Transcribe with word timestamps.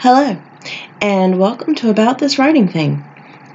Hello, 0.00 0.40
and 1.00 1.40
welcome 1.40 1.74
to 1.74 1.90
About 1.90 2.20
This 2.20 2.38
Writing 2.38 2.68
Thing, 2.68 3.04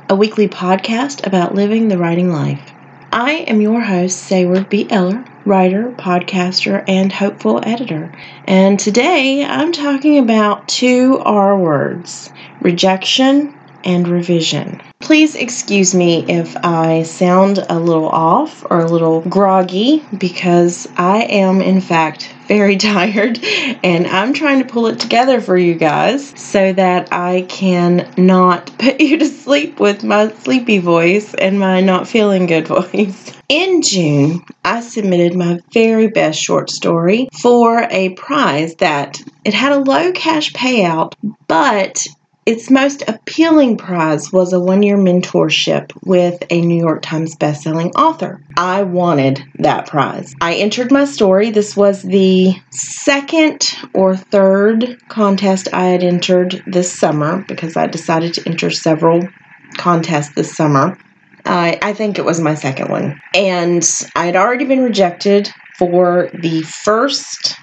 a 0.09 0.15
weekly 0.15 0.49
podcast 0.49 1.25
about 1.25 1.55
living 1.55 1.87
the 1.87 1.97
writing 1.97 2.33
life. 2.33 2.73
I 3.13 3.45
am 3.47 3.61
your 3.61 3.79
host, 3.79 4.19
Sayward 4.19 4.67
B. 4.67 4.85
Eller, 4.89 5.23
writer, 5.45 5.93
podcaster, 5.97 6.83
and 6.85 7.13
hopeful 7.13 7.61
editor. 7.63 8.11
And 8.43 8.77
today 8.77 9.45
I'm 9.45 9.71
talking 9.71 10.17
about 10.17 10.67
two 10.67 11.17
R 11.19 11.57
words 11.57 12.29
rejection 12.59 13.57
and 13.83 14.07
revision. 14.07 14.81
Please 14.99 15.35
excuse 15.35 15.93
me 15.93 16.25
if 16.29 16.55
I 16.63 17.03
sound 17.03 17.59
a 17.69 17.77
little 17.79 18.07
off 18.07 18.65
or 18.69 18.79
a 18.79 18.89
little 18.89 19.21
groggy 19.21 20.03
because 20.17 20.87
I 20.95 21.23
am, 21.23 21.61
in 21.61 21.81
fact, 21.81 22.33
very 22.47 22.77
tired 22.77 23.39
and 23.83 24.05
I'm 24.07 24.33
trying 24.33 24.59
to 24.59 24.71
pull 24.71 24.87
it 24.87 24.99
together 24.99 25.41
for 25.41 25.57
you 25.57 25.75
guys 25.75 26.33
so 26.39 26.73
that 26.73 27.11
I 27.11 27.45
can 27.49 28.11
not 28.17 28.77
put 28.77 28.99
you 29.01 29.17
to 29.17 29.25
sleep 29.25 29.79
with 29.79 30.03
my 30.03 30.31
sleepy 30.33 30.79
voice 30.79 31.33
and 31.33 31.59
my 31.59 31.81
not 31.81 32.07
feeling 32.07 32.45
good 32.45 32.67
voice. 32.67 33.33
In 33.49 33.81
June, 33.81 34.41
I 34.63 34.81
submitted 34.81 35.35
my 35.35 35.59
very 35.73 36.07
best 36.07 36.39
short 36.39 36.69
story 36.69 37.29
for 37.41 37.87
a 37.89 38.13
prize 38.15 38.75
that 38.75 39.21
it 39.45 39.53
had 39.53 39.73
a 39.73 39.79
low 39.79 40.11
cash 40.11 40.51
payout, 40.53 41.13
but 41.47 42.07
its 42.45 42.69
most 42.69 43.03
appealing 43.07 43.77
prize 43.77 44.31
was 44.31 44.53
a 44.53 44.59
one 44.59 44.83
year 44.83 44.97
mentorship 44.97 45.91
with 46.05 46.43
a 46.49 46.61
New 46.61 46.79
York 46.79 47.01
Times 47.01 47.35
bestselling 47.35 47.91
author. 47.95 48.41
I 48.57 48.83
wanted 48.83 49.43
that 49.59 49.87
prize. 49.87 50.33
I 50.41 50.55
entered 50.55 50.91
my 50.91 51.05
story. 51.05 51.51
This 51.51 51.75
was 51.75 52.01
the 52.01 52.53
second 52.71 53.73
or 53.93 54.15
third 54.15 54.97
contest 55.09 55.69
I 55.73 55.85
had 55.85 56.03
entered 56.03 56.61
this 56.67 56.91
summer 56.91 57.43
because 57.47 57.77
I 57.77 57.87
decided 57.87 58.33
to 58.35 58.47
enter 58.47 58.69
several 58.69 59.27
contests 59.77 60.33
this 60.35 60.55
summer. 60.55 60.97
I 61.45 61.93
think 61.93 62.17
it 62.17 62.25
was 62.25 62.39
my 62.39 62.55
second 62.55 62.89
one. 62.89 63.19
And 63.33 63.87
I 64.15 64.25
had 64.25 64.35
already 64.35 64.65
been 64.65 64.81
rejected 64.81 65.51
for 65.77 66.29
the 66.33 66.61
first 66.61 67.57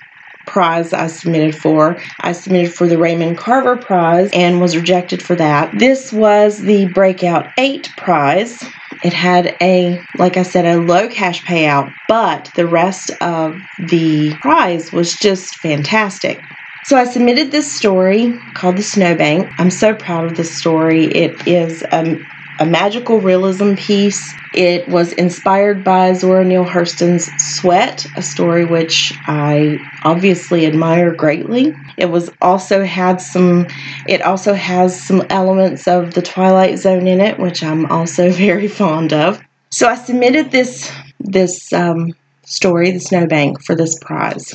prize 0.50 0.92
I 0.92 1.06
submitted 1.06 1.54
for. 1.54 1.96
I 2.20 2.32
submitted 2.32 2.74
for 2.74 2.88
the 2.88 2.98
Raymond 2.98 3.38
Carver 3.38 3.76
Prize 3.76 4.30
and 4.32 4.60
was 4.60 4.76
rejected 4.76 5.22
for 5.22 5.36
that. 5.36 5.78
This 5.78 6.12
was 6.12 6.58
the 6.58 6.86
Breakout 6.86 7.46
8 7.56 7.88
prize. 7.96 8.62
It 9.04 9.12
had 9.12 9.56
a, 9.62 10.04
like 10.18 10.36
I 10.36 10.42
said, 10.42 10.66
a 10.66 10.80
low 10.80 11.08
cash 11.08 11.44
payout, 11.44 11.94
but 12.08 12.50
the 12.56 12.66
rest 12.66 13.12
of 13.22 13.56
the 13.78 14.34
prize 14.40 14.92
was 14.92 15.14
just 15.14 15.54
fantastic. 15.56 16.42
So 16.84 16.96
I 16.96 17.04
submitted 17.04 17.52
this 17.52 17.70
story 17.70 18.36
called 18.54 18.76
The 18.76 18.82
Snowbank. 18.82 19.48
I'm 19.58 19.70
so 19.70 19.94
proud 19.94 20.24
of 20.24 20.36
this 20.36 20.54
story. 20.58 21.04
It 21.04 21.46
is 21.46 21.82
a 21.92 22.18
a 22.60 22.66
magical 22.66 23.20
realism 23.20 23.74
piece. 23.74 24.34
It 24.52 24.86
was 24.88 25.14
inspired 25.14 25.82
by 25.82 26.12
Zora 26.12 26.44
Neale 26.44 26.64
Hurston's 26.64 27.30
Sweat, 27.42 28.06
a 28.16 28.22
story 28.22 28.66
which 28.66 29.14
I 29.26 29.78
obviously 30.04 30.66
admire 30.66 31.14
greatly. 31.14 31.74
It 31.96 32.10
was 32.10 32.30
also 32.42 32.84
had 32.84 33.20
some 33.20 33.66
it 34.06 34.20
also 34.20 34.52
has 34.52 35.00
some 35.00 35.24
elements 35.30 35.88
of 35.88 36.12
the 36.12 36.22
Twilight 36.22 36.78
Zone 36.78 37.06
in 37.06 37.20
it, 37.20 37.38
which 37.38 37.62
I'm 37.62 37.86
also 37.86 38.30
very 38.46 38.68
fond 38.68 39.14
of. 39.14 39.40
So 39.70 39.88
I 39.88 39.94
submitted 39.94 40.50
this 40.50 40.92
this 41.18 41.72
um, 41.72 42.12
story, 42.44 42.90
The 42.90 43.00
Snowbank, 43.00 43.64
for 43.64 43.74
this 43.74 43.98
prize. 43.98 44.52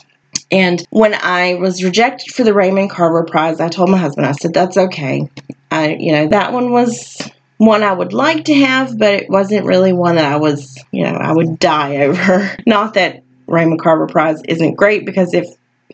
And 0.52 0.86
when 0.92 1.16
I 1.16 1.56
was 1.56 1.84
rejected 1.84 2.34
for 2.34 2.44
the 2.44 2.54
Raymond 2.54 2.92
Carver 2.92 3.24
Prize, 3.24 3.60
I 3.60 3.68
told 3.68 3.90
my 3.90 3.98
husband, 3.98 4.28
I 4.28 4.34
said, 4.34 4.54
that's 4.54 4.78
okay. 4.78 5.28
I, 5.72 5.96
you 5.96 6.12
know, 6.12 6.28
that 6.28 6.54
one 6.54 6.72
was 6.72 7.18
one 7.58 7.84
I 7.84 7.94
would 7.94 8.14
like 8.14 8.46
to 8.46 8.54
have, 8.54 8.98
but 8.98 9.14
it 9.14 9.30
wasn't 9.30 9.66
really 9.66 9.94
one 9.94 10.16
that 10.16 10.32
I 10.32 10.38
was, 10.38 10.78
you 10.92 11.04
know, 11.04 11.16
I 11.16 11.32
would 11.32 11.60
die 11.60 11.98
over. 11.98 12.56
Not 12.66 12.96
that 12.96 13.24
Raymond 13.48 13.82
Carver 13.82 14.08
Prize 14.08 14.42
isn't 14.44 14.76
great 14.76 15.06
because 15.06 15.34
it 15.34 15.48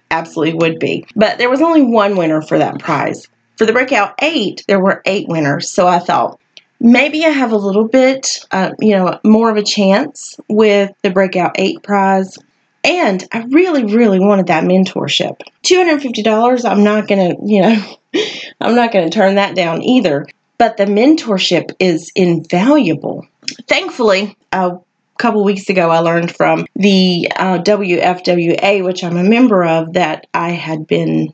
absolutely 0.10 0.56
would 0.56 0.80
be. 0.80 1.06
But 1.16 1.38
there 1.38 1.50
was 1.50 1.62
only 1.62 1.84
one 1.84 2.18
winner 2.18 2.42
for 2.42 2.58
that 2.58 2.80
prize. 2.80 3.28
For 3.58 3.66
the 3.66 3.74
Breakout 3.74 4.16
8, 4.22 4.66
there 4.68 4.80
were 4.80 5.02
eight 5.06 5.28
winners. 5.28 5.70
So 5.70 5.88
I 5.88 6.00
thought, 6.00 6.40
maybe 6.80 7.26
I 7.26 7.30
have 7.30 7.52
a 7.52 7.58
little 7.58 7.88
bit, 7.88 8.40
uh, 8.52 8.72
you 8.80 8.92
know, 8.92 9.20
more 9.24 9.52
of 9.52 9.58
a 9.58 9.64
chance 9.64 10.40
with 10.48 10.92
the 11.04 11.12
Breakout 11.12 11.56
8 11.60 11.84
prize. 11.84 12.38
And 12.84 13.24
I 13.32 13.44
really, 13.44 13.86
really 13.86 14.20
wanted 14.20 14.48
that 14.48 14.64
mentorship. 14.64 15.42
$250, 15.64 16.70
I'm 16.70 16.84
not 16.84 17.08
going 17.08 17.36
to, 17.36 17.46
you 17.46 17.62
know, 17.62 17.98
I'm 18.62 18.76
not 18.76 18.92
going 18.92 19.08
to 19.10 19.16
turn 19.16 19.36
that 19.36 19.56
down 19.56 19.84
either 19.84 20.26
but 20.62 20.78
the 20.78 20.86
mentorship 20.86 21.72
is 21.80 22.12
invaluable. 22.16 23.26
Thankfully, 23.68 24.38
a 24.52 24.78
couple 25.18 25.44
weeks 25.44 25.68
ago, 25.70 25.90
I 25.90 25.98
learned 25.98 26.36
from 26.36 26.68
the 26.76 27.28
uh, 27.36 27.58
WFWA, 27.64 28.86
which 28.86 29.04
I'm 29.04 29.18
a 29.18 29.24
member 29.24 29.66
of, 29.66 29.94
that 29.94 30.28
I 30.36 30.50
had 30.50 30.86
been 30.86 31.34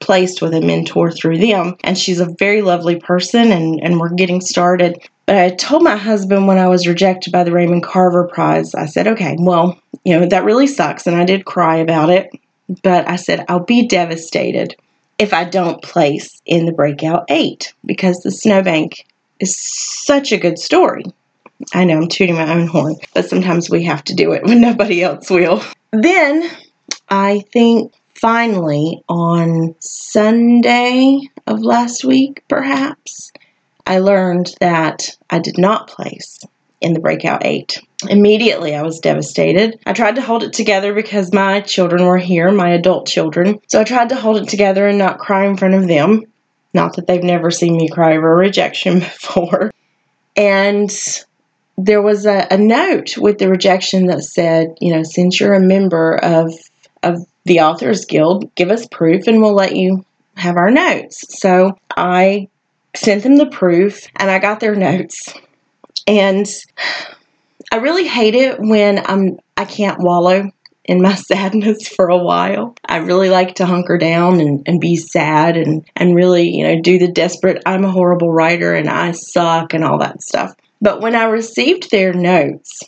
placed 0.00 0.42
with 0.42 0.52
a 0.52 0.60
mentor 0.60 1.10
through 1.10 1.38
them. 1.38 1.76
And 1.82 1.96
she's 1.96 2.20
a 2.20 2.34
very 2.38 2.60
lovely 2.60 3.00
person, 3.00 3.52
and, 3.52 3.82
and 3.82 3.98
we're 3.98 4.12
getting 4.12 4.42
started. 4.42 4.98
But 5.24 5.36
I 5.36 5.48
told 5.54 5.82
my 5.82 5.96
husband 5.96 6.46
when 6.46 6.58
I 6.58 6.68
was 6.68 6.86
rejected 6.86 7.32
by 7.32 7.44
the 7.44 7.52
Raymond 7.52 7.84
Carver 7.84 8.28
Prize, 8.28 8.74
I 8.74 8.84
said, 8.84 9.06
okay, 9.06 9.34
well, 9.38 9.80
you 10.04 10.12
know, 10.12 10.26
that 10.26 10.44
really 10.44 10.66
sucks. 10.66 11.06
And 11.06 11.16
I 11.16 11.24
did 11.24 11.46
cry 11.46 11.76
about 11.76 12.10
it. 12.10 12.28
But 12.82 13.08
I 13.08 13.16
said, 13.16 13.46
I'll 13.48 13.64
be 13.64 13.88
devastated 13.88 14.76
if 15.18 15.32
I 15.32 15.44
don't 15.44 15.82
place 15.82 16.40
in 16.46 16.66
the 16.66 16.72
breakout 16.72 17.24
eight 17.28 17.74
because 17.84 18.20
the 18.20 18.30
snowbank 18.30 19.06
is 19.40 19.56
such 19.56 20.32
a 20.32 20.38
good 20.38 20.58
story. 20.58 21.04
I 21.74 21.84
know 21.84 21.98
I'm 21.98 22.08
tooting 22.08 22.34
my 22.34 22.52
own 22.52 22.66
horn, 22.66 22.96
but 23.14 23.28
sometimes 23.28 23.70
we 23.70 23.84
have 23.84 24.02
to 24.04 24.14
do 24.14 24.32
it 24.32 24.44
when 24.44 24.60
nobody 24.62 25.02
else 25.02 25.30
will. 25.30 25.62
Then 25.92 26.50
I 27.08 27.44
think 27.52 27.92
finally 28.14 29.02
on 29.08 29.74
Sunday 29.80 31.20
of 31.46 31.60
last 31.60 32.04
week, 32.04 32.42
perhaps, 32.48 33.32
I 33.86 33.98
learned 33.98 34.54
that 34.60 35.16
I 35.30 35.38
did 35.38 35.58
not 35.58 35.88
place 35.88 36.38
in 36.82 36.92
the 36.92 37.00
breakout 37.00 37.44
eight. 37.44 37.80
Immediately, 38.08 38.74
I 38.74 38.82
was 38.82 38.98
devastated. 38.98 39.78
I 39.86 39.92
tried 39.92 40.16
to 40.16 40.22
hold 40.22 40.42
it 40.42 40.52
together 40.52 40.92
because 40.92 41.32
my 41.32 41.60
children 41.60 42.04
were 42.04 42.18
here, 42.18 42.50
my 42.50 42.70
adult 42.70 43.06
children. 43.06 43.60
So 43.68 43.80
I 43.80 43.84
tried 43.84 44.08
to 44.08 44.16
hold 44.16 44.38
it 44.38 44.48
together 44.48 44.86
and 44.86 44.98
not 44.98 45.18
cry 45.18 45.46
in 45.46 45.56
front 45.56 45.74
of 45.74 45.86
them. 45.86 46.22
Not 46.74 46.96
that 46.96 47.06
they've 47.06 47.22
never 47.22 47.50
seen 47.50 47.76
me 47.76 47.88
cry 47.88 48.16
over 48.16 48.34
rejection 48.34 48.98
before. 49.00 49.72
And 50.36 50.90
there 51.78 52.02
was 52.02 52.26
a, 52.26 52.46
a 52.50 52.58
note 52.58 53.16
with 53.16 53.38
the 53.38 53.48
rejection 53.48 54.06
that 54.06 54.24
said, 54.24 54.74
you 54.80 54.94
know, 54.94 55.02
since 55.02 55.38
you're 55.38 55.54
a 55.54 55.60
member 55.60 56.16
of 56.22 56.52
of 57.02 57.26
the 57.44 57.60
Authors 57.60 58.04
Guild, 58.04 58.54
give 58.54 58.70
us 58.70 58.86
proof 58.86 59.26
and 59.26 59.40
we'll 59.42 59.54
let 59.54 59.74
you 59.74 60.04
have 60.36 60.56
our 60.56 60.70
notes. 60.70 61.24
So 61.40 61.76
I 61.96 62.48
sent 62.94 63.22
them 63.22 63.36
the 63.36 63.46
proof 63.46 64.06
and 64.16 64.30
I 64.30 64.38
got 64.38 64.60
their 64.60 64.76
notes. 64.76 65.34
And 66.06 66.46
I 67.70 67.76
really 67.76 68.06
hate 68.06 68.34
it 68.34 68.60
when 68.60 69.04
I'm 69.04 69.38
I 69.56 69.64
can't 69.64 70.00
wallow 70.00 70.50
in 70.84 71.02
my 71.02 71.14
sadness 71.28 71.88
for 71.88 72.08
a 72.08 72.18
while. 72.18 72.74
I 72.84 72.98
really 72.98 73.30
like 73.30 73.56
to 73.56 73.66
hunker 73.66 73.98
down 73.98 74.40
and, 74.40 74.62
and 74.66 74.80
be 74.80 74.96
sad 74.96 75.56
and, 75.56 75.84
and 75.96 76.14
really, 76.14 76.48
you 76.48 76.64
know, 76.64 76.80
do 76.80 76.98
the 76.98 77.10
desperate, 77.10 77.62
I'm 77.66 77.84
a 77.84 77.90
horrible 77.90 78.32
writer 78.32 78.74
and 78.74 78.88
I 78.88 79.12
suck 79.12 79.74
and 79.74 79.84
all 79.84 79.98
that 79.98 80.22
stuff. 80.22 80.54
But 80.80 81.00
when 81.00 81.14
I 81.14 81.24
received 81.24 81.90
their 81.90 82.12
notes, 82.12 82.82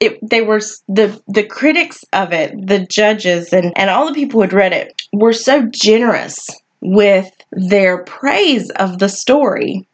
it, 0.00 0.18
they 0.22 0.42
were 0.42 0.60
the 0.88 1.20
the 1.28 1.44
critics 1.44 2.04
of 2.12 2.32
it, 2.32 2.66
the 2.66 2.80
judges 2.86 3.52
and, 3.52 3.72
and 3.76 3.88
all 3.88 4.06
the 4.06 4.14
people 4.14 4.38
who 4.38 4.42
had 4.42 4.52
read 4.52 4.72
it 4.72 5.02
were 5.12 5.32
so 5.32 5.66
generous 5.66 6.46
with 6.80 7.30
their 7.52 8.04
praise 8.04 8.70
of 8.70 8.98
the 8.98 9.08
story 9.08 9.86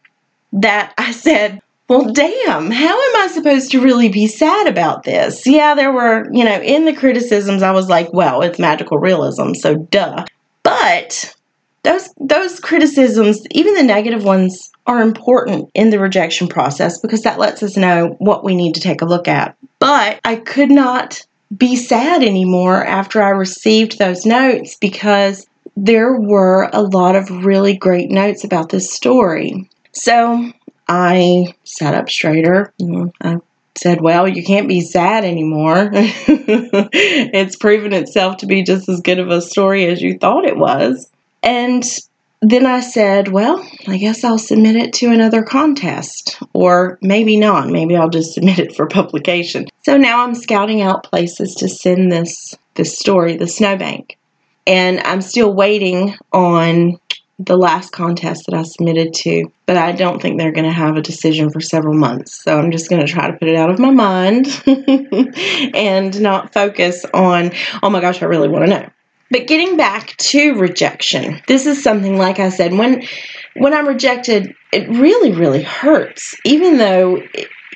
that 0.53 0.95
I 0.99 1.13
said, 1.13 1.61
well, 1.93 2.11
damn, 2.11 2.71
how 2.71 2.99
am 2.99 3.17
I 3.17 3.29
supposed 3.31 3.71
to 3.73 3.81
really 3.83 4.09
be 4.09 4.27
sad 4.27 4.67
about 4.67 5.03
this? 5.03 5.47
Yeah, 5.47 5.75
there 5.75 5.93
were, 5.93 6.27
you 6.33 6.43
know, 6.43 6.59
in 6.63 6.87
the 6.87 6.95
criticisms, 6.95 7.63
I 7.63 7.73
was 7.73 7.91
like, 7.91 8.11
well, 8.15 8.41
it's 8.41 8.59
magical 8.59 8.97
realism, 8.97 9.53
so 9.53 9.75
duh. 9.75 10.25
But 10.63 11.37
those 11.83 12.09
those 12.19 12.61
criticisms, 12.61 13.43
even 13.51 13.75
the 13.75 13.83
negative 13.83 14.25
ones, 14.25 14.71
are 14.87 15.03
important 15.03 15.71
in 15.75 15.91
the 15.91 15.99
rejection 15.99 16.49
process 16.49 16.99
because 16.99 17.21
that 17.25 17.39
lets 17.39 17.63
us 17.63 17.77
know 17.77 18.17
what 18.21 18.43
we 18.43 18.55
need 18.55 18.75
to 18.77 18.81
take 18.81 19.03
a 19.03 19.07
look 19.07 19.29
at. 19.29 19.55
But 19.79 20.19
I 20.25 20.37
could 20.37 20.71
not 20.71 21.21
be 21.55 21.77
sad 21.77 22.23
anymore 22.23 22.87
after 22.87 23.23
I 23.23 23.31
received 23.31 23.99
those 23.99 24.25
notes 24.25 24.79
because 24.81 25.47
there 25.77 26.19
were 26.19 26.71
a 26.73 26.81
lot 26.81 27.17
of 27.17 27.45
really 27.45 27.77
great 27.77 28.11
notes 28.11 28.45
about 28.45 28.71
this 28.71 28.91
story. 28.91 29.69
So 29.93 30.53
I 30.93 31.55
sat 31.65 31.95
up 31.95 32.11
straighter. 32.11 32.75
Mm, 32.79 33.13
I 33.23 33.39
said, 33.77 34.03
Well, 34.03 34.29
you 34.29 34.45
can't 34.45 34.69
be 34.69 34.83
sad 34.83 35.25
anymore. 35.25 35.91
it's 35.95 37.57
proven 37.57 37.95
itself 37.95 38.37
to 38.39 38.47
be 38.47 38.63
just 38.63 38.91
as 38.91 39.01
good 39.01 39.19
of 39.19 39.31
a 39.31 39.41
story 39.41 39.87
as 39.87 40.03
you 40.03 40.19
thought 40.19 40.45
it 40.45 40.59
was. 40.59 41.11
And 41.43 41.83
then 42.43 42.67
I 42.67 42.81
said, 42.81 43.29
well, 43.29 43.67
I 43.87 43.97
guess 43.97 44.23
I'll 44.23 44.37
submit 44.37 44.77
it 44.77 44.93
to 44.95 45.07
another 45.07 45.43
contest. 45.43 46.39
Or 46.53 46.99
maybe 47.01 47.39
not. 47.39 47.71
Maybe 47.71 47.97
I'll 47.97 48.11
just 48.11 48.35
submit 48.35 48.59
it 48.59 48.77
for 48.77 48.87
publication. 48.87 49.69
So 49.85 49.97
now 49.97 50.23
I'm 50.23 50.35
scouting 50.35 50.83
out 50.83 51.05
places 51.05 51.55
to 51.57 51.69
send 51.69 52.13
this 52.13 52.55
this 52.75 52.99
story, 52.99 53.37
the 53.37 53.49
snowbank. 53.49 54.19
And 54.67 55.01
I'm 55.01 55.23
still 55.23 55.55
waiting 55.55 56.17
on 56.33 56.99
the 57.47 57.57
last 57.57 57.93
contest 57.93 58.45
that 58.47 58.55
I 58.55 58.63
submitted 58.63 59.15
to, 59.15 59.51
but 59.67 59.77
I 59.77 59.93
don't 59.93 60.21
think 60.21 60.39
they're 60.39 60.53
going 60.53 60.65
to 60.65 60.73
have 60.73 60.97
a 60.97 61.03
decision 61.03 61.51
for 61.51 61.61
several 61.61 61.95
months. 61.95 62.43
So 62.43 62.59
I'm 62.59 62.71
just 62.71 62.91
going 62.91 63.05
to 63.05 63.11
try 63.11 63.31
to 63.31 63.37
put 63.37 63.49
it 63.49 63.57
out 63.57 63.71
of 63.71 63.79
my 63.79 63.91
mind 63.91 64.47
and 65.75 66.21
not 66.21 66.53
focus 66.53 67.05
on, 67.15 67.53
oh 67.83 67.91
my 67.91 68.01
gosh, 68.01 68.23
I 68.23 68.27
really 68.27 68.49
want 68.49 68.65
to 68.67 68.71
know. 68.71 68.89
But 69.33 69.47
getting 69.47 69.79
back 69.79 70.15
to 70.19 70.55
rejection, 70.57 71.41
this 71.49 71.65
is 71.65 71.83
something 71.83 72.19
like 72.19 72.39
I 72.39 72.51
said 72.51 72.75
when 72.75 73.03
when 73.55 73.73
I'm 73.73 73.89
rejected, 73.89 74.55
it 74.75 74.87
really 74.91 75.33
really 75.33 75.63
hurts. 75.63 76.35
Even 76.45 76.77
though 76.77 77.23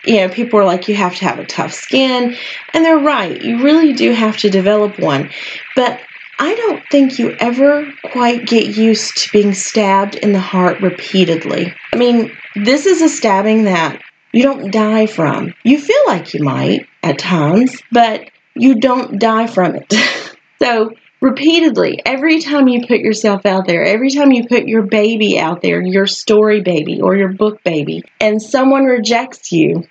you 0.04 0.16
know 0.18 0.28
people 0.28 0.60
are 0.60 0.66
like 0.66 0.86
you 0.86 0.94
have 0.96 1.16
to 1.16 1.24
have 1.24 1.38
a 1.38 1.46
tough 1.46 1.72
skin, 1.72 2.36
and 2.74 2.84
they're 2.84 2.98
right. 2.98 3.42
You 3.42 3.62
really 3.62 3.94
do 3.94 4.12
have 4.12 4.36
to 4.38 4.50
develop 4.50 4.98
one. 4.98 5.30
But 5.74 5.98
I 6.38 6.54
don't 6.54 6.82
think 6.90 7.18
you 7.18 7.34
ever 7.38 7.90
quite 8.12 8.46
get 8.46 8.76
used 8.76 9.16
to 9.16 9.32
being 9.32 9.54
stabbed 9.54 10.16
in 10.16 10.32
the 10.32 10.40
heart 10.40 10.80
repeatedly. 10.82 11.72
I 11.92 11.96
mean, 11.96 12.36
this 12.54 12.86
is 12.86 13.00
a 13.00 13.08
stabbing 13.08 13.64
that 13.64 14.02
you 14.32 14.42
don't 14.42 14.70
die 14.70 15.06
from. 15.06 15.54
You 15.64 15.80
feel 15.80 16.02
like 16.06 16.34
you 16.34 16.42
might 16.42 16.86
at 17.02 17.18
times, 17.18 17.80
but 17.90 18.30
you 18.54 18.80
don't 18.80 19.18
die 19.18 19.46
from 19.46 19.76
it. 19.76 19.94
so 20.62 20.90
repeatedly 21.20 22.00
every 22.04 22.40
time 22.40 22.68
you 22.68 22.86
put 22.86 22.98
yourself 22.98 23.46
out 23.46 23.66
there 23.66 23.82
every 23.82 24.10
time 24.10 24.32
you 24.32 24.46
put 24.46 24.68
your 24.68 24.82
baby 24.82 25.38
out 25.38 25.62
there 25.62 25.80
your 25.80 26.06
story 26.06 26.60
baby 26.60 27.00
or 27.00 27.16
your 27.16 27.32
book 27.32 27.62
baby 27.64 28.02
and 28.20 28.40
someone 28.40 28.84
rejects 28.84 29.50
you 29.50 29.82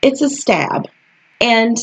it's 0.00 0.22
a 0.22 0.30
stab 0.30 0.86
and 1.40 1.76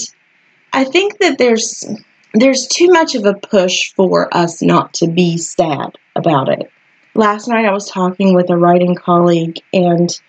i 0.71 0.85
think 0.85 1.17
that 1.19 1.37
there's 1.37 1.83
there's 2.33 2.67
too 2.67 2.87
much 2.87 3.15
of 3.15 3.25
a 3.25 3.33
push 3.33 3.93
for 3.93 4.35
us 4.35 4.61
not 4.61 4.93
to 4.93 5.07
be 5.07 5.37
sad 5.37 5.97
about 6.15 6.49
it 6.49 6.71
last 7.13 7.47
night 7.47 7.65
i 7.65 7.71
was 7.71 7.89
talking 7.89 8.33
with 8.33 8.49
a 8.49 8.57
writing 8.57 8.95
colleague 8.95 9.59
and 9.73 10.19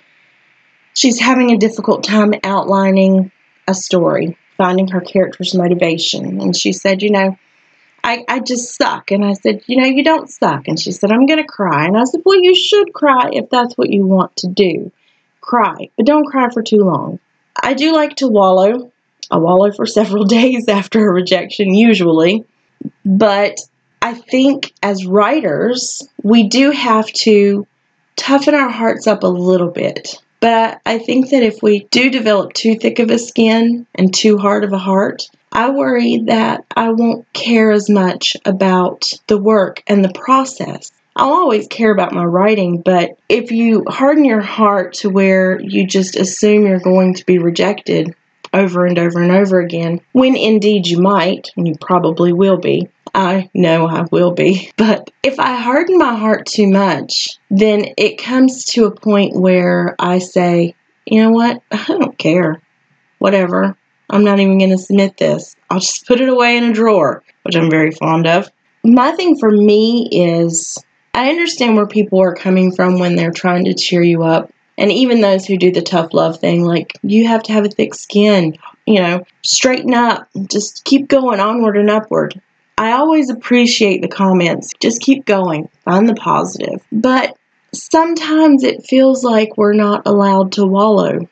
she's 0.95 1.21
having 1.21 1.51
a 1.51 1.59
difficult 1.59 2.05
time 2.05 2.33
outlining 2.45 3.31
a 3.69 3.75
story 3.75 4.37
finding 4.57 4.89
her 4.89 5.01
character's 5.01 5.55
motivation 5.55 6.41
and 6.41 6.57
she 6.57 6.73
said 6.73 7.03
you 7.03 7.11
know 7.11 7.37
I, 8.05 8.25
I 8.29 8.41
just 8.41 8.77
suck. 8.77 9.11
And 9.11 9.25
I 9.25 9.35
said, 9.35 9.63
You 9.67 9.81
know, 9.81 9.87
you 9.87 10.03
don't 10.03 10.31
suck. 10.31 10.69
And 10.69 10.79
she 10.79 10.93
said, 10.93 11.13
I'm 11.13 11.27
going 11.27 11.39
to 11.39 11.47
cry. 11.47 11.87
And 11.87 11.97
I 11.97 12.05
said, 12.05 12.23
Well, 12.25 12.41
you 12.41 12.55
should 12.55 12.93
cry 12.93 13.31
if 13.33 13.49
that's 13.51 13.77
what 13.77 13.91
you 13.91 14.07
want 14.07 14.37
to 14.39 14.49
do. 14.49 14.91
Cry, 15.41 15.91
but 15.97 16.07
don't 16.07 16.27
cry 16.27 16.51
for 16.51 16.63
too 16.63 16.79
long. 16.79 17.19
I 17.61 17.75
do 17.75 17.93
like 17.93 18.17
to 18.17 18.29
wallow. 18.29 18.92
I 19.33 19.39
wallow 19.39 19.73
for 19.73 19.87
several 19.87 20.25
days 20.39 20.69
after 20.69 21.09
a 21.09 21.13
rejection, 21.13 21.75
usually. 21.75 22.45
But 23.05 23.59
I 24.03 24.15
think 24.15 24.73
as 24.83 25.07
writers, 25.07 26.07
we 26.23 26.49
do 26.49 26.71
have 26.71 27.07
to 27.13 27.67
toughen 28.17 28.55
our 28.55 28.69
hearts 28.69 29.07
up 29.07 29.23
a 29.23 29.29
little 29.29 29.71
bit. 29.71 30.23
But 30.41 30.81
I 30.85 30.99
think 30.99 31.31
that 31.31 31.45
if 31.45 31.63
we 31.63 31.87
do 31.91 32.11
develop 32.11 32.53
too 32.53 32.75
thick 32.75 32.99
of 32.99 33.11
a 33.11 33.19
skin 33.19 33.87
and 33.95 34.13
too 34.13 34.39
hard 34.39 34.65
of 34.65 34.73
a 34.73 34.79
heart, 34.79 35.23
I 35.53 35.71
worry 35.71 36.19
that 36.27 36.65
I 36.77 36.91
won't 36.91 37.33
care 37.33 37.71
as 37.71 37.89
much 37.89 38.37
about 38.45 39.13
the 39.29 39.39
work 39.39 39.83
and 39.87 40.05
the 40.05 40.13
process. 40.13 40.91
I'll 41.15 41.33
always 41.33 41.69
care 41.69 41.93
about 41.93 42.15
my 42.15 42.25
writing, 42.25 42.81
but 42.81 43.11
if 43.29 43.53
you 43.53 43.85
harden 43.89 44.25
your 44.25 44.41
heart 44.41 44.95
to 44.95 45.11
where 45.11 45.61
you 45.61 45.87
just 45.87 46.17
assume 46.17 46.67
you're 46.67 46.81
going 46.81 47.15
to 47.15 47.27
be 47.27 47.39
rejected 47.39 48.15
over 48.53 48.87
and 48.87 48.99
over 48.99 49.21
and 49.21 49.33
over 49.33 49.61
again, 49.61 50.01
when 50.13 50.37
indeed 50.37 50.87
you 50.87 51.01
might, 51.01 51.51
and 51.57 51.67
you 51.67 51.75
probably 51.81 52.33
will 52.33 52.59
be, 52.59 52.89
I 53.15 53.51
know 53.55 53.87
I 53.87 54.07
will 54.11 54.33
be. 54.33 54.71
But 54.77 55.11
if 55.23 55.39
I 55.39 55.55
harden 55.57 55.99
my 55.99 56.15
heart 56.15 56.47
too 56.47 56.67
much, 56.67 57.39
then 57.51 57.95
it 57.97 58.19
comes 58.19 58.65
to 58.67 58.87
a 58.87 58.95
point 58.95 59.35
where 59.35 59.95
I 59.99 60.19
say, 60.19 60.75
you 61.07 61.23
know 61.23 61.31
what? 61.31 61.63
I 61.71 61.85
don't 61.87 62.17
care. 62.19 62.61
Whatever. 63.19 63.77
I'm 64.11 64.25
not 64.25 64.41
even 64.41 64.59
going 64.59 64.71
to 64.71 64.79
submit 64.79 65.17
this. 65.17 65.57
I'll 65.71 65.81
just 65.81 66.07
put 66.07 66.21
it 66.21 66.29
away 66.29 66.57
in 66.57 66.65
a 66.65 66.73
drawer, 66.73 67.23
which 67.45 67.57
I'm 67.57 67.71
very 67.71 67.91
fond 67.93 68.27
of. 68.27 68.51
My 68.85 69.13
thing 69.13 69.39
for 69.39 69.51
me 69.51 70.09
is 70.11 70.77
I 71.15 71.31
understand 71.31 71.77
where 71.77 71.87
people 71.87 72.21
are 72.21 72.35
coming 72.35 72.73
from 72.75 72.99
when 72.99 73.17
they're 73.17 73.31
trying 73.31 73.65
to 73.67 73.75
cheer 73.75 74.03
you 74.03 74.23
up. 74.23 74.52
And 74.79 74.91
even 74.91 75.21
those 75.21 75.47
who 75.47 75.57
do 75.57 75.71
the 75.71 75.83
tough 75.83 76.15
love 76.15 76.41
thing, 76.41 76.65
like 76.65 76.99
you 77.03 77.27
have 77.27 77.43
to 77.45 77.53
have 77.53 77.65
a 77.65 77.69
thick 77.69 77.95
skin, 77.95 78.57
you 78.87 79.01
know, 79.01 79.25
straighten 79.43 79.95
up, 79.95 80.29
just 80.51 80.85
keep 80.85 81.09
going 81.09 81.41
onward 81.41 81.77
and 81.77 81.91
upward. 81.91 82.41
I 82.79 82.93
always 82.93 83.31
appreciate 83.31 84.03
the 84.03 84.09
comments. 84.09 84.73
Just 84.81 85.03
keep 85.03 85.25
going, 85.27 85.69
find 85.85 86.09
the 86.09 86.15
positive. 86.15 86.83
But 86.91 87.37
sometimes 87.73 88.65
it 88.65 88.87
feels 88.87 89.23
like 89.23 89.57
we're 89.57 89.75
not 89.75 90.03
allowed 90.07 90.53
to 90.53 90.67
wallow. 90.67 91.29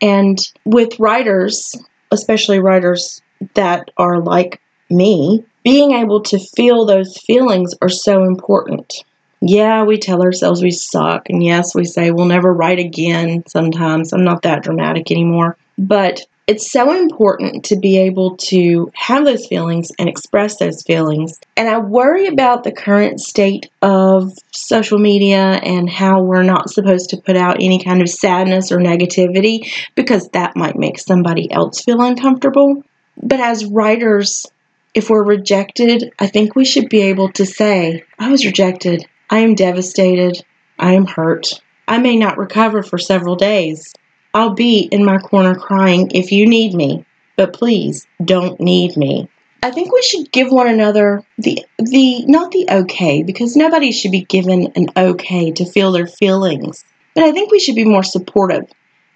And 0.00 0.38
with 0.64 0.98
writers, 0.98 1.74
especially 2.10 2.58
writers 2.58 3.20
that 3.54 3.90
are 3.96 4.20
like 4.20 4.60
me, 4.88 5.44
being 5.62 5.92
able 5.92 6.22
to 6.22 6.38
feel 6.38 6.86
those 6.86 7.18
feelings 7.18 7.74
are 7.82 7.88
so 7.88 8.24
important. 8.24 9.04
Yeah, 9.40 9.84
we 9.84 9.98
tell 9.98 10.22
ourselves 10.22 10.62
we 10.62 10.70
suck, 10.70 11.30
and 11.30 11.42
yes, 11.42 11.74
we 11.74 11.84
say 11.84 12.10
we'll 12.10 12.26
never 12.26 12.52
write 12.52 12.78
again 12.78 13.42
sometimes. 13.46 14.12
I'm 14.12 14.24
not 14.24 14.42
that 14.42 14.62
dramatic 14.62 15.10
anymore. 15.10 15.56
But 15.78 16.26
it's 16.46 16.70
so 16.70 16.92
important 16.92 17.64
to 17.66 17.76
be 17.76 17.96
able 17.96 18.36
to 18.36 18.90
have 18.94 19.24
those 19.24 19.46
feelings 19.46 19.92
and 19.98 20.08
express 20.08 20.56
those 20.56 20.82
feelings. 20.82 21.38
And 21.56 21.68
I 21.68 21.78
worry 21.78 22.26
about 22.26 22.64
the 22.64 22.72
current 22.72 23.20
state 23.20 23.70
of 23.82 24.32
social 24.50 24.98
media 24.98 25.60
and 25.62 25.88
how 25.88 26.22
we're 26.22 26.42
not 26.42 26.68
supposed 26.68 27.10
to 27.10 27.16
put 27.18 27.36
out 27.36 27.58
any 27.60 27.82
kind 27.82 28.02
of 28.02 28.08
sadness 28.08 28.72
or 28.72 28.78
negativity 28.78 29.72
because 29.94 30.28
that 30.30 30.56
might 30.56 30.76
make 30.76 30.98
somebody 30.98 31.50
else 31.52 31.82
feel 31.82 32.02
uncomfortable. 32.02 32.82
But 33.22 33.38
as 33.38 33.64
writers, 33.64 34.44
if 34.92 35.08
we're 35.08 35.22
rejected, 35.22 36.12
I 36.18 36.26
think 36.26 36.56
we 36.56 36.64
should 36.64 36.88
be 36.88 37.02
able 37.02 37.30
to 37.32 37.46
say, 37.46 38.02
I 38.18 38.28
was 38.28 38.44
rejected. 38.44 39.06
I 39.30 39.38
am 39.38 39.54
devastated. 39.54 40.44
I 40.78 40.94
am 40.94 41.06
hurt. 41.06 41.62
I 41.86 41.98
may 41.98 42.16
not 42.16 42.36
recover 42.36 42.82
for 42.82 42.98
several 42.98 43.36
days. 43.36 43.94
I'll 44.34 44.54
be 44.54 44.80
in 44.80 45.04
my 45.04 45.18
corner 45.18 45.54
crying 45.54 46.10
if 46.12 46.32
you 46.32 46.46
need 46.46 46.74
me, 46.74 47.04
but 47.36 47.52
please 47.52 48.06
don't 48.24 48.60
need 48.60 48.96
me. 48.96 49.28
I 49.62 49.70
think 49.70 49.92
we 49.92 50.02
should 50.02 50.32
give 50.32 50.50
one 50.50 50.68
another 50.68 51.22
the 51.38 51.64
the 51.78 52.24
not 52.26 52.50
the 52.50 52.66
okay 52.70 53.22
because 53.22 53.56
nobody 53.56 53.92
should 53.92 54.10
be 54.10 54.22
given 54.22 54.72
an 54.74 54.88
okay 54.96 55.52
to 55.52 55.64
feel 55.64 55.92
their 55.92 56.06
feelings. 56.06 56.84
But 57.14 57.24
I 57.24 57.32
think 57.32 57.50
we 57.50 57.60
should 57.60 57.74
be 57.74 57.84
more 57.84 58.02
supportive 58.02 58.70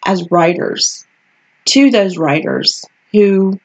as 0.04 0.30
writers 0.30 1.06
to 1.66 1.90
those 1.90 2.18
writers 2.18 2.84
who 3.12 3.58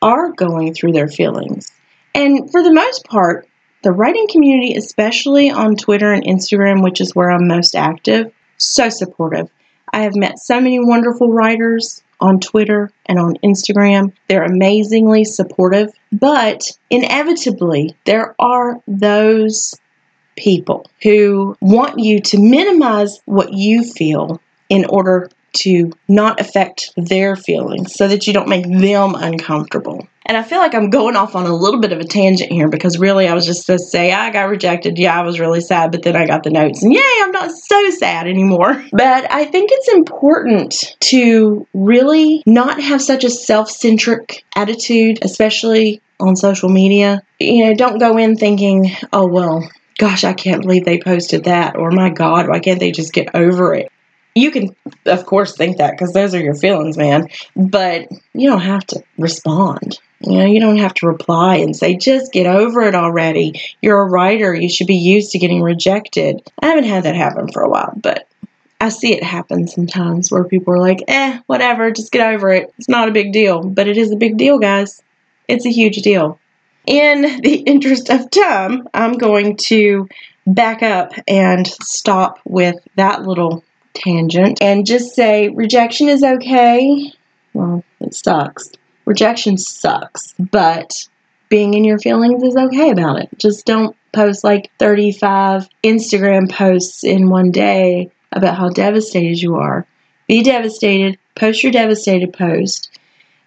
are 0.00 0.32
going 0.32 0.74
through 0.74 0.92
their 0.92 1.08
feelings. 1.08 1.72
And 2.14 2.50
for 2.50 2.62
the 2.62 2.72
most 2.72 3.04
part, 3.04 3.48
the 3.82 3.92
writing 3.92 4.26
community, 4.30 4.74
especially 4.74 5.50
on 5.50 5.76
Twitter 5.76 6.12
and 6.12 6.24
Instagram, 6.24 6.82
which 6.82 7.00
is 7.00 7.14
where 7.14 7.30
I'm 7.30 7.48
most 7.48 7.74
active, 7.74 8.32
so 8.56 8.88
supportive. 8.88 9.50
I 9.92 10.02
have 10.02 10.16
met 10.16 10.38
so 10.38 10.60
many 10.60 10.78
wonderful 10.78 11.32
writers 11.32 12.02
on 12.20 12.40
Twitter 12.40 12.90
and 13.06 13.18
on 13.18 13.34
Instagram. 13.44 14.12
They're 14.28 14.44
amazingly 14.44 15.24
supportive, 15.24 15.92
but 16.12 16.62
inevitably, 16.88 17.96
there 18.04 18.34
are 18.38 18.80
those 18.86 19.74
people 20.36 20.86
who 21.02 21.56
want 21.60 21.98
you 21.98 22.20
to 22.20 22.38
minimize 22.38 23.20
what 23.26 23.52
you 23.52 23.82
feel 23.82 24.40
in 24.68 24.86
order 24.86 25.28
to 25.52 25.92
not 26.08 26.40
affect 26.40 26.92
their 26.96 27.36
feelings 27.36 27.94
so 27.94 28.08
that 28.08 28.26
you 28.26 28.32
don't 28.32 28.48
make 28.48 28.66
them 28.66 29.14
uncomfortable. 29.14 30.06
And 30.24 30.36
I 30.36 30.42
feel 30.42 30.58
like 30.58 30.74
I'm 30.74 30.90
going 30.90 31.16
off 31.16 31.34
on 31.34 31.46
a 31.46 31.54
little 31.54 31.80
bit 31.80 31.92
of 31.92 31.98
a 31.98 32.04
tangent 32.04 32.52
here 32.52 32.68
because 32.68 32.98
really 32.98 33.26
I 33.26 33.34
was 33.34 33.44
just 33.44 33.66
to 33.66 33.78
say 33.78 34.12
I 34.12 34.30
got 34.30 34.48
rejected. 34.48 34.98
Yeah, 34.98 35.18
I 35.18 35.22
was 35.22 35.40
really 35.40 35.60
sad, 35.60 35.90
but 35.90 36.02
then 36.02 36.14
I 36.14 36.26
got 36.26 36.44
the 36.44 36.50
notes 36.50 36.82
and 36.82 36.92
yay, 36.92 37.02
I'm 37.20 37.32
not 37.32 37.50
so 37.50 37.90
sad 37.90 38.26
anymore. 38.26 38.84
But 38.92 39.30
I 39.32 39.46
think 39.46 39.70
it's 39.72 39.88
important 39.88 40.96
to 41.00 41.66
really 41.74 42.42
not 42.46 42.80
have 42.80 43.02
such 43.02 43.24
a 43.24 43.30
self 43.30 43.68
centric 43.68 44.44
attitude, 44.54 45.18
especially 45.22 46.00
on 46.20 46.36
social 46.36 46.68
media. 46.68 47.22
You 47.40 47.66
know, 47.66 47.74
don't 47.74 47.98
go 47.98 48.16
in 48.16 48.36
thinking, 48.36 48.92
oh, 49.12 49.26
well, 49.26 49.68
gosh, 49.98 50.24
I 50.24 50.34
can't 50.34 50.62
believe 50.62 50.84
they 50.84 51.00
posted 51.00 51.44
that, 51.44 51.76
or 51.76 51.90
my 51.90 52.10
God, 52.10 52.48
why 52.48 52.60
can't 52.60 52.80
they 52.80 52.92
just 52.92 53.12
get 53.12 53.34
over 53.34 53.74
it? 53.74 53.90
You 54.34 54.50
can, 54.50 54.74
of 55.06 55.26
course, 55.26 55.56
think 55.56 55.76
that 55.76 55.92
because 55.92 56.12
those 56.12 56.34
are 56.34 56.40
your 56.40 56.54
feelings, 56.54 56.96
man, 56.96 57.28
but 57.54 58.08
you 58.32 58.48
don't 58.48 58.62
have 58.62 58.86
to 58.86 59.02
respond 59.18 59.98
You 60.20 60.38
know, 60.38 60.46
you 60.46 60.60
don't 60.60 60.78
have 60.78 60.94
to 60.94 61.06
reply 61.06 61.56
and 61.56 61.76
say, 61.76 61.96
just 61.96 62.32
get 62.32 62.46
over 62.46 62.82
it 62.82 62.94
already. 62.94 63.60
You're 63.82 64.00
a 64.00 64.08
writer. 64.08 64.54
You 64.54 64.70
should 64.70 64.86
be 64.86 64.96
used 64.96 65.32
to 65.32 65.38
getting 65.38 65.62
rejected. 65.62 66.40
I 66.62 66.68
haven't 66.68 66.84
had 66.84 67.04
that 67.04 67.16
happen 67.16 67.48
for 67.52 67.62
a 67.62 67.68
while, 67.68 67.92
but 67.96 68.26
I 68.80 68.88
see 68.88 69.12
it 69.12 69.22
happen 69.22 69.68
sometimes 69.68 70.30
where 70.30 70.44
people 70.44 70.74
are 70.74 70.78
like, 70.78 71.00
eh, 71.08 71.40
whatever, 71.46 71.90
just 71.90 72.10
get 72.10 72.26
over 72.34 72.50
it. 72.50 72.72
It's 72.78 72.88
not 72.88 73.08
a 73.08 73.12
big 73.12 73.32
deal. 73.32 73.62
But 73.62 73.86
it 73.86 73.96
is 73.96 74.10
a 74.12 74.16
big 74.16 74.38
deal, 74.38 74.58
guys. 74.58 75.02
It's 75.46 75.66
a 75.66 75.70
huge 75.70 76.02
deal. 76.02 76.38
In 76.86 77.40
the 77.42 77.54
interest 77.66 78.08
of 78.08 78.30
time, 78.30 78.88
I'm 78.94 79.18
going 79.18 79.56
to 79.68 80.08
back 80.46 80.82
up 80.82 81.12
and 81.28 81.66
stop 81.66 82.40
with 82.44 82.76
that 82.96 83.22
little 83.22 83.62
tangent 83.94 84.58
and 84.60 84.86
just 84.86 85.14
say 85.14 85.48
rejection 85.48 86.08
is 86.08 86.22
okay. 86.22 87.12
Well, 87.54 87.84
it 88.00 88.14
sucks. 88.14 88.70
Rejection 89.04 89.58
sucks, 89.58 90.34
but 90.38 91.08
being 91.48 91.74
in 91.74 91.84
your 91.84 91.98
feelings 91.98 92.42
is 92.42 92.56
okay 92.56 92.90
about 92.90 93.20
it. 93.20 93.28
Just 93.36 93.66
don't 93.66 93.96
post 94.12 94.44
like 94.44 94.70
35 94.78 95.68
Instagram 95.82 96.50
posts 96.50 97.04
in 97.04 97.28
one 97.28 97.50
day 97.50 98.10
about 98.32 98.56
how 98.56 98.68
devastated 98.68 99.40
you 99.40 99.56
are. 99.56 99.86
Be 100.28 100.42
devastated, 100.42 101.18
post 101.34 101.62
your 101.62 101.72
devastated 101.72 102.32
post, 102.32 102.98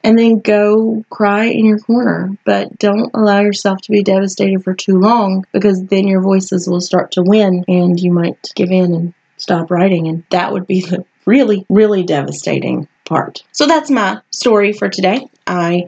and 0.03 0.19
then 0.19 0.39
go 0.39 1.03
cry 1.09 1.45
in 1.45 1.65
your 1.65 1.79
corner. 1.79 2.37
But 2.45 2.77
don't 2.77 3.09
allow 3.15 3.39
yourself 3.41 3.81
to 3.81 3.91
be 3.91 4.03
devastated 4.03 4.63
for 4.63 4.75
too 4.75 4.99
long 4.99 5.45
because 5.51 5.83
then 5.85 6.07
your 6.07 6.21
voices 6.21 6.67
will 6.67 6.81
start 6.81 7.11
to 7.13 7.23
win 7.23 7.65
and 7.67 7.99
you 7.99 8.11
might 8.11 8.51
give 8.55 8.69
in 8.69 8.93
and 8.93 9.13
stop 9.37 9.71
writing. 9.71 10.07
And 10.07 10.23
that 10.29 10.51
would 10.51 10.67
be 10.67 10.81
the 10.81 11.05
really, 11.25 11.65
really 11.69 12.03
devastating 12.03 12.87
part. 13.05 13.43
So 13.51 13.67
that's 13.67 13.89
my 13.89 14.21
story 14.31 14.73
for 14.73 14.89
today. 14.89 15.27
I 15.47 15.85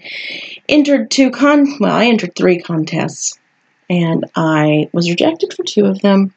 entered 0.69 1.09
two 1.11 1.31
con 1.31 1.67
well, 1.79 1.95
I 1.95 2.05
entered 2.05 2.35
three 2.35 2.59
contests 2.59 3.39
and 3.89 4.25
I 4.35 4.89
was 4.93 5.09
rejected 5.09 5.53
for 5.53 5.63
two 5.63 5.85
of 5.85 6.01
them. 6.01 6.33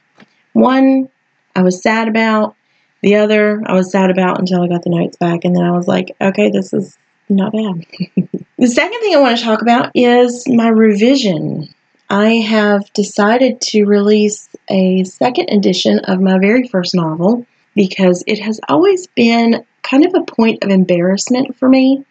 One 0.52 1.09
I 1.55 1.62
was 1.62 1.83
sad 1.83 2.09
about, 2.09 2.57
the 3.02 3.17
other 3.17 3.62
I 3.67 3.75
was 3.75 3.90
sad 3.90 4.11
about 4.11 4.38
until 4.38 4.62
I 4.62 4.69
got 4.69 4.83
the 4.83 4.90
notes 4.90 5.17
back 5.17 5.45
and 5.45 5.55
then 5.55 5.64
I 5.64 5.73
was 5.73 5.87
like, 5.87 6.17
okay, 6.21 6.50
this 6.50 6.73
is 6.73 6.97
not 7.29 7.52
bad. 7.52 7.87
the 8.59 8.67
second 8.67 9.00
thing 9.00 9.14
I 9.14 9.21
want 9.21 9.38
to 9.38 9.45
talk 9.45 9.62
about 9.62 9.90
is 9.95 10.45
my 10.49 10.69
revision. 10.69 11.69
I 12.11 12.35
have 12.38 12.93
decided 12.93 13.61
to 13.61 13.85
release 13.85 14.49
a 14.69 15.05
second 15.05 15.50
edition 15.50 16.00
of 16.00 16.21
my 16.21 16.38
very 16.40 16.67
first 16.67 16.93
novel 16.93 17.47
because 17.76 18.25
it 18.26 18.40
has 18.40 18.59
always 18.69 19.07
been 19.07 19.64
kind 19.83 20.05
of 20.05 20.14
a 20.14 20.25
point 20.25 20.64
of 20.64 20.71
embarrassment 20.71 21.57
for 21.57 21.69
me, 21.69 22.05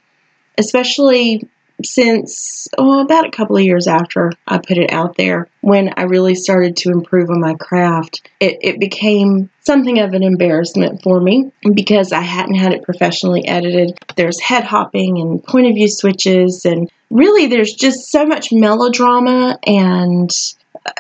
especially 0.58 1.50
since 1.84 2.68
oh, 2.78 3.02
about 3.02 3.26
a 3.26 3.32
couple 3.32 3.58
of 3.58 3.64
years 3.64 3.88
after 3.88 4.32
I 4.48 4.58
put 4.58 4.78
it 4.78 4.92
out 4.92 5.18
there, 5.18 5.48
when 5.62 5.94
I 5.98 6.04
really 6.04 6.36
started 6.36 6.78
to 6.78 6.92
improve 6.92 7.30
on 7.30 7.42
my 7.42 7.56
craft, 7.56 8.30
it, 8.40 8.58
it 8.62 8.80
became 8.80 9.50
something 9.62 10.00
of 10.00 10.14
an 10.14 10.24
embarrassment 10.24 11.04
for 11.04 11.20
me 11.20 11.52
because 11.74 12.12
I 12.12 12.22
hadn't 12.22 12.56
had 12.56 12.74
it 12.74 12.84
professionally 12.84 13.48
edited. 13.48 13.98
There's 14.16 14.40
head 14.40 14.64
hopping 14.64 15.20
and 15.20 15.44
point 15.44 15.68
of 15.68 15.76
view 15.76 15.88
switches, 15.88 16.66
and 16.66 16.90
really 17.10 17.48
there's 17.48 17.74
just 17.74 18.12
so 18.12 18.26
much 18.26 18.52
melodrama. 18.52 19.58
And 19.66 20.32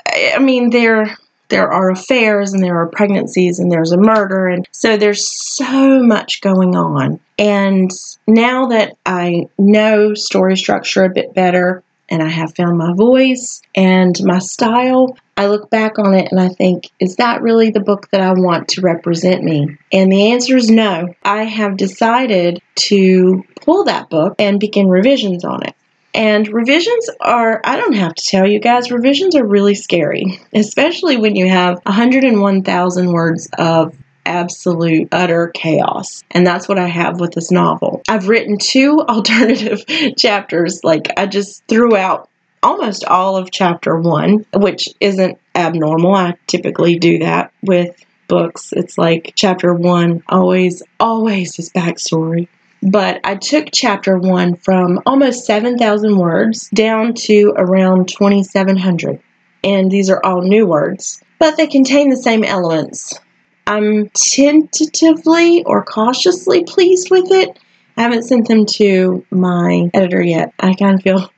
I 0.08 0.40
mean, 0.40 0.70
there 0.70 1.18
there 1.50 1.72
are 1.72 1.90
affairs 1.90 2.54
and 2.54 2.64
there 2.64 2.80
are 2.80 2.88
pregnancies 2.88 3.58
and 3.58 3.72
there's 3.72 3.92
a 3.92 3.98
murder. 3.98 4.48
And 4.48 4.68
so 4.72 4.98
there's 4.98 5.28
so 5.56 6.04
much 6.04 6.42
going 6.42 6.76
on. 6.76 7.20
And 7.40 7.92
now 8.30 8.68
that 8.68 8.96
i 9.06 9.48
know 9.58 10.14
story 10.14 10.56
structure 10.56 11.04
a 11.04 11.10
bit 11.10 11.34
better 11.34 11.84
and 12.10 12.22
i 12.22 12.28
have 12.28 12.56
found 12.56 12.78
my 12.78 12.94
voice 12.94 13.62
and 13.76 14.16
my 14.24 14.38
style 14.40 15.18
i 15.36 15.48
look 15.48 15.70
back 15.70 15.98
on 15.98 16.14
it 16.14 16.32
and 16.32 16.40
i 16.40 16.48
think 16.48 16.90
is 17.00 17.16
that 17.16 17.42
really 17.42 17.72
the 17.72 17.80
book 17.80 18.08
that 18.12 18.22
i 18.22 18.32
want 18.32 18.68
to 18.68 18.82
represent 18.82 19.44
me? 19.44 19.68
And 19.92 20.12
the 20.12 20.32
answer 20.32 20.56
is 20.56 20.70
no. 20.70 21.14
I 21.24 21.44
have 21.44 21.78
decided 21.78 22.62
to 22.90 23.44
pull 23.62 23.86
that 23.86 24.10
book 24.10 24.36
and 24.38 24.60
begin 24.60 24.88
revisions 24.88 25.44
on 25.44 25.64
it 25.64 25.76
and 26.14 26.48
revisions 26.48 27.10
are, 27.22 27.62
I 27.64 27.78
don't 27.78 27.94
have 27.94 28.16
to 28.16 28.26
tell 28.26 28.48
you 28.48 28.60
guys, 28.60 28.92
revisions 28.92 29.36
are 29.36 29.46
really 29.46 29.76
scary, 29.76 30.40
especially 30.54 31.18
when 31.18 31.36
you 31.36 31.48
have 31.48 31.80
101,000 31.84 33.12
words 33.12 33.50
of 33.58 33.96
absolute 34.26 35.10
utter 35.12 35.52
chaos. 35.54 36.24
And 36.32 36.46
that's 36.46 36.68
what 36.68 36.80
I 36.80 36.88
have 36.88 37.20
with 37.20 37.34
this 37.34 37.52
novel. 37.52 38.02
I've 38.08 38.28
written 38.28 38.58
two 38.58 39.00
alternative 39.08 39.86
chapters. 40.18 40.82
Like 40.84 41.08
I 41.18 41.26
just 41.26 41.64
threw 41.68 41.96
out 41.96 42.30
almost 42.62 43.06
all 43.06 43.38
of 43.38 43.52
chapter 43.52 43.98
one, 43.98 44.46
which 44.54 44.90
isn't 45.00 45.40
abnormal. 45.56 46.14
I 46.14 46.36
typically 46.48 46.98
do 46.98 47.20
that 47.20 47.52
with 47.62 47.96
books. 48.28 48.72
It's 48.74 48.98
like 48.98 49.34
chapter 49.36 49.74
one 49.74 50.24
always, 50.28 50.84
always 51.00 51.58
is 51.58 51.72
backstory 51.72 52.48
but 52.82 53.20
I 53.24 53.36
took 53.36 53.68
chapter 53.74 54.18
one 54.18 54.56
from 54.56 55.02
almost 55.06 55.46
7,000 55.46 56.18
words 56.18 56.70
down 56.70 57.14
to 57.26 57.54
around 57.58 58.08
2,700. 58.08 59.20
And 59.64 59.92
these 59.92 60.10
are 60.10 60.24
all 60.24 60.42
new 60.42 60.66
words, 60.66 61.22
but 61.38 61.58
they 61.58 61.68
contain 61.68 62.10
the 62.10 62.18
same 62.18 62.44
elements. 62.44 63.20
I'm 63.68 64.10
tentatively 64.10 65.64
or 65.66 65.84
cautiously 65.84 66.64
pleased 66.64 67.12
with 67.12 67.32
it. 67.32 67.60
I 67.98 68.04
haven't 68.04 68.24
sent 68.24 68.48
them 68.48 68.66
to 68.66 69.26
my 69.30 69.90
editor 69.94 70.24
yet. 70.24 70.54
I 70.60 70.74
kind 70.74 70.96
of 70.96 71.04
feel 71.04 71.32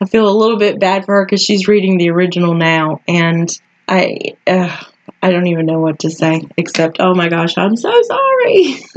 I 0.00 0.06
feel 0.06 0.28
a 0.28 0.36
little 0.36 0.56
bit 0.56 0.80
bad 0.80 1.04
for 1.04 1.16
her 1.16 1.26
because 1.26 1.42
she's 1.42 1.68
reading 1.68 1.98
the 1.98 2.10
original 2.10 2.54
now, 2.54 3.02
and 3.06 3.50
I 3.86 4.34
uh, 4.46 4.74
I 5.22 5.30
don't 5.30 5.46
even 5.48 5.66
know 5.66 5.80
what 5.80 5.98
to 6.00 6.10
say 6.10 6.42
except, 6.56 6.96
oh 6.98 7.14
my 7.14 7.28
gosh, 7.28 7.58
I'm 7.58 7.76
so 7.76 7.92
sorry. 8.02 8.74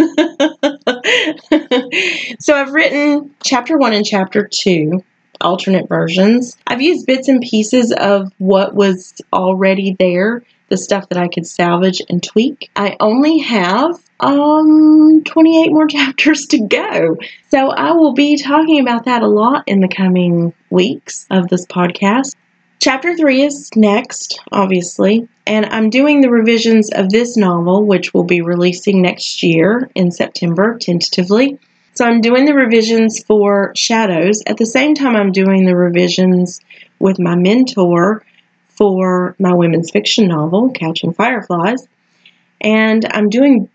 so 2.40 2.56
I've 2.56 2.74
written 2.74 3.36
chapter 3.44 3.78
one 3.78 3.94
and 3.94 4.06
chapter 4.06 4.48
two, 4.48 5.04
alternate 5.42 5.90
versions. 5.90 6.58
I've 6.66 6.82
used 6.82 7.06
bits 7.06 7.28
and 7.28 7.42
pieces 7.42 7.92
of 7.92 8.32
what 8.38 8.74
was 8.74 9.14
already 9.34 9.98
there, 10.00 10.44
the 10.70 10.78
stuff 10.78 11.10
that 11.10 11.18
I 11.18 11.28
could 11.28 11.46
salvage 11.46 12.02
and 12.10 12.24
tweak. 12.24 12.72
I 12.76 12.96
only 13.00 13.40
have 13.40 14.02
um 14.22 15.24
28 15.26 15.72
more 15.72 15.88
chapters 15.88 16.46
to 16.48 16.60
go. 16.60 17.18
So 17.52 17.70
I 17.70 17.92
will 17.92 18.14
be 18.14 18.38
talking 18.38 18.80
about 18.80 19.06
that 19.06 19.24
a 19.24 19.28
lot 19.28 19.64
in 19.68 19.82
the 19.82 19.90
coming 19.90 20.54
weeks 20.70 21.28
of 21.30 21.50
this 21.50 21.66
podcast. 21.66 22.34
Chapter 22.84 23.16
3 23.16 23.44
is 23.44 23.70
next, 23.78 24.42
obviously, 24.52 25.30
and 25.48 25.66
I'm 25.68 25.90
doing 25.90 26.20
the 26.20 26.30
revisions 26.30 26.90
of 26.94 27.08
this 27.08 27.38
novel, 27.38 27.86
which 27.86 28.14
will 28.14 28.26
be 28.26 28.42
releasing 28.42 29.02
next 29.02 29.42
year 29.42 29.90
in 29.96 30.12
September, 30.12 30.78
tentatively. 30.78 31.60
So 31.94 32.04
I'm 32.04 32.20
doing 32.20 32.44
the 32.44 32.54
revisions 32.54 33.24
for 33.24 33.72
Shadows. 33.78 34.44
At 34.48 34.58
the 34.58 34.66
same 34.66 34.96
time, 34.96 35.16
I'm 35.16 35.32
doing 35.32 35.64
the 35.64 35.78
revisions 35.78 36.60
with 37.00 37.20
my 37.20 37.36
mentor 37.36 38.26
for 38.68 39.38
my 39.40 39.54
women's 39.54 39.90
fiction 39.90 40.28
novel, 40.28 40.72
Catching 40.72 41.14
Fireflies. 41.14 41.88
And 42.60 43.06
I'm 43.12 43.30
doing 43.30 43.70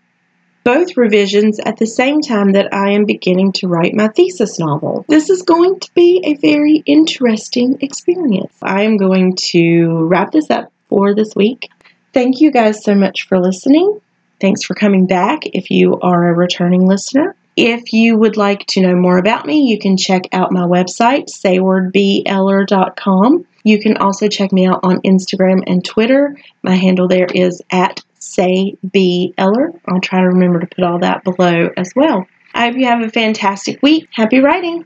both 0.63 0.97
revisions 0.97 1.59
at 1.59 1.77
the 1.77 1.87
same 1.87 2.21
time 2.21 2.53
that 2.53 2.73
I 2.73 2.91
am 2.91 3.05
beginning 3.05 3.53
to 3.53 3.67
write 3.67 3.93
my 3.93 4.07
thesis 4.09 4.59
novel. 4.59 5.05
This 5.07 5.29
is 5.29 5.41
going 5.41 5.79
to 5.79 5.93
be 5.93 6.21
a 6.25 6.35
very 6.35 6.83
interesting 6.85 7.77
experience. 7.81 8.53
I 8.61 8.83
am 8.83 8.97
going 8.97 9.35
to 9.51 10.05
wrap 10.05 10.31
this 10.31 10.49
up 10.49 10.71
for 10.89 11.15
this 11.15 11.35
week. 11.35 11.69
Thank 12.13 12.41
you 12.41 12.51
guys 12.51 12.83
so 12.83 12.95
much 12.95 13.27
for 13.27 13.39
listening. 13.39 14.01
Thanks 14.41 14.63
for 14.63 14.73
coming 14.73 15.05
back 15.05 15.41
if 15.45 15.69
you 15.69 15.99
are 16.01 16.29
a 16.29 16.33
returning 16.33 16.87
listener. 16.87 17.35
If 17.55 17.91
you 17.91 18.17
would 18.17 18.37
like 18.37 18.65
to 18.67 18.81
know 18.81 18.95
more 18.95 19.17
about 19.17 19.45
me, 19.45 19.69
you 19.69 19.77
can 19.77 19.97
check 19.97 20.23
out 20.31 20.53
my 20.53 20.61
website, 20.61 21.27
saywardbeller.com. 21.27 23.45
You 23.65 23.81
can 23.81 23.97
also 23.97 24.29
check 24.29 24.53
me 24.53 24.65
out 24.65 24.79
on 24.83 25.01
Instagram 25.01 25.63
and 25.67 25.83
Twitter. 25.83 26.37
My 26.63 26.75
handle 26.75 27.09
there 27.09 27.27
is 27.35 27.61
at 27.69 27.99
say 28.19 28.75
B 28.91 29.33
Eller. 29.37 29.73
I'll 29.87 30.01
try 30.01 30.21
to 30.21 30.27
remember 30.27 30.59
to 30.59 30.67
put 30.67 30.83
all 30.83 30.99
that 30.99 31.23
below 31.23 31.69
as 31.75 31.91
well. 31.95 32.27
I 32.53 32.67
hope 32.67 32.77
you 32.77 32.85
have 32.85 33.01
a 33.01 33.09
fantastic 33.09 33.81
week. 33.81 34.07
Happy 34.11 34.39
writing! 34.39 34.85